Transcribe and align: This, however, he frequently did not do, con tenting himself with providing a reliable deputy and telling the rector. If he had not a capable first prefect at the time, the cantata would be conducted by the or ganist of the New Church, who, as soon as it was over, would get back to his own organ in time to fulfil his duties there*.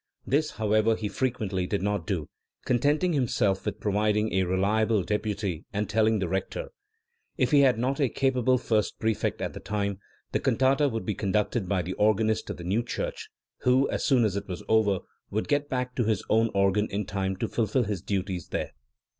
This, 0.25 0.49
however, 0.53 0.95
he 0.95 1.07
frequently 1.07 1.67
did 1.67 1.83
not 1.83 2.07
do, 2.07 2.27
con 2.65 2.79
tenting 2.79 3.13
himself 3.13 3.63
with 3.67 3.79
providing 3.79 4.33
a 4.33 4.45
reliable 4.45 5.03
deputy 5.03 5.65
and 5.71 5.87
telling 5.87 6.17
the 6.17 6.27
rector. 6.27 6.69
If 7.37 7.51
he 7.51 7.59
had 7.59 7.77
not 7.77 7.99
a 7.99 8.09
capable 8.09 8.57
first 8.57 8.97
prefect 8.97 9.43
at 9.43 9.53
the 9.53 9.59
time, 9.59 9.99
the 10.31 10.39
cantata 10.39 10.89
would 10.89 11.05
be 11.05 11.13
conducted 11.13 11.69
by 11.69 11.83
the 11.83 11.93
or 11.93 12.15
ganist 12.15 12.49
of 12.49 12.57
the 12.57 12.63
New 12.63 12.81
Church, 12.81 13.29
who, 13.59 13.87
as 13.91 14.03
soon 14.03 14.25
as 14.25 14.35
it 14.35 14.47
was 14.47 14.63
over, 14.67 15.01
would 15.29 15.47
get 15.47 15.69
back 15.69 15.93
to 15.97 16.03
his 16.05 16.23
own 16.31 16.49
organ 16.55 16.87
in 16.89 17.05
time 17.05 17.35
to 17.35 17.47
fulfil 17.47 17.83
his 17.83 18.01
duties 18.01 18.47
there*. 18.47 18.71